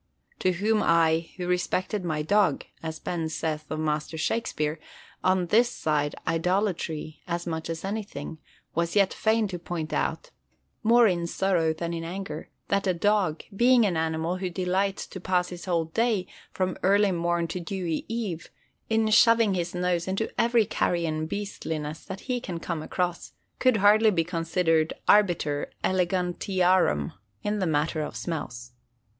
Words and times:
To 0.39 0.53
whom 0.53 0.81
I, 0.81 1.29
who 1.37 1.45
respected 1.47 2.03
my 2.03 2.23
dog 2.23 2.65
(as 2.81 2.97
Ben 2.97 3.29
saith 3.29 3.69
of 3.69 3.79
Master 3.79 4.17
Shakespeare) 4.17 4.79
on 5.23 5.45
this 5.45 5.69
side 5.69 6.15
idolatry 6.27 7.21
as 7.27 7.45
much 7.45 7.69
as 7.69 7.85
anything, 7.85 8.39
was 8.73 8.95
yet 8.95 9.13
fain 9.13 9.47
to 9.49 9.59
point 9.59 9.93
out—more 9.93 11.05
in 11.05 11.27
sorrow 11.27 11.71
than 11.71 11.93
in 11.93 12.03
anger—that 12.03 12.87
a 12.87 12.95
dog, 12.95 13.43
being 13.55 13.85
an 13.85 13.95
animal 13.95 14.37
who 14.37 14.49
delights 14.49 15.05
to 15.05 15.19
pass 15.19 15.49
his 15.49 15.65
whole 15.65 15.85
day, 15.85 16.25
from 16.51 16.79
early 16.81 17.11
morn 17.11 17.47
to 17.49 17.59
dewy 17.59 18.03
eve, 18.07 18.49
in 18.89 19.07
shoving 19.11 19.53
his 19.53 19.75
nose 19.75 20.07
into 20.07 20.33
every 20.35 20.65
carrion 20.65 21.27
beastliness 21.27 22.03
that 22.05 22.21
he 22.21 22.41
can 22.41 22.59
come 22.59 22.81
across, 22.81 23.33
could 23.59 23.77
hardly 23.77 24.09
be 24.09 24.23
considered 24.23 24.93
arbiter 25.07 25.69
elegantiarum 25.83 27.13
in 27.43 27.59
the 27.59 27.67
matter 27.67 28.01
of 28.01 28.15
smells. 28.15 28.71